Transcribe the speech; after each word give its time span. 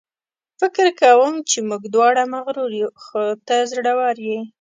فکر 0.59 0.85
کوم 1.01 1.33
چې 1.49 1.57
موږ 1.69 1.83
دواړه 1.93 2.23
مغرور 2.33 2.71
یو، 2.81 2.89
خو 3.03 3.21
ته 3.47 3.55
زړوره 3.71 4.21
یې. 4.27 4.39